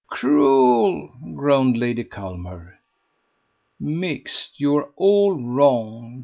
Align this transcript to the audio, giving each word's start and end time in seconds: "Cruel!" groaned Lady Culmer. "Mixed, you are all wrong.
"Cruel!" 0.09 1.11
groaned 1.35 1.77
Lady 1.77 2.03
Culmer. 2.03 2.79
"Mixed, 3.79 4.59
you 4.59 4.75
are 4.77 4.89
all 4.95 5.33
wrong. 5.35 6.19